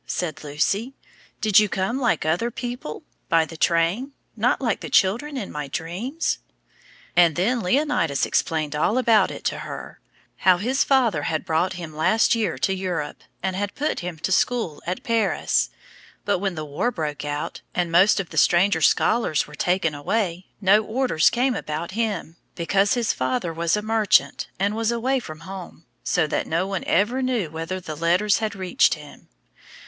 [0.07, 0.95] said Lucy;
[1.41, 5.67] "did you come like other people, by the train, not like the children in my
[5.67, 6.39] dreams?"
[7.15, 9.99] And then Leonidas explained all about it to her:
[10.37, 14.31] how his father had brought him last year to Europe and had put him to
[14.31, 15.69] school at Paris;
[16.25, 20.47] but when the war broke out, and most of the stranger scholars were taken away,
[20.59, 25.41] no orders came about him, because his father was a merchant and was away from
[25.41, 29.27] home, so that no one ever knew whether the letters had reached him.